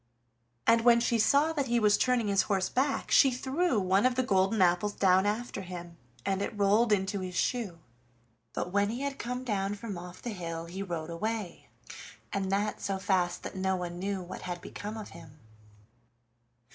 And 0.65 0.81
when 0.81 0.99
she 0.99 1.19
saw 1.19 1.53
that 1.53 1.67
he 1.67 1.79
was 1.79 1.95
turning 1.95 2.27
his 2.27 2.41
horse 2.49 2.69
back 2.69 3.11
she 3.11 3.29
threw 3.29 3.79
one 3.79 4.03
of 4.03 4.15
the 4.15 4.23
golden 4.23 4.59
apples 4.59 4.93
down 4.93 5.27
after 5.27 5.61
him, 5.61 5.95
and 6.25 6.41
it 6.41 6.57
rolled 6.57 6.91
into 6.91 7.19
his 7.19 7.35
shoe. 7.35 7.77
But 8.53 8.71
when 8.71 8.89
he 8.89 9.01
had 9.01 9.19
come 9.19 9.43
down 9.43 9.75
from 9.75 9.99
off 9.99 10.19
the 10.19 10.31
hill 10.31 10.65
he 10.65 10.81
rode 10.81 11.11
away, 11.11 11.69
and 12.33 12.51
that 12.51 12.81
so 12.81 12.97
fast 12.97 13.43
that 13.43 13.55
no 13.55 13.75
one 13.75 13.99
knew 13.99 14.23
what 14.23 14.41
had 14.41 14.59
become 14.59 14.97
of 14.97 15.09
him. 15.09 15.37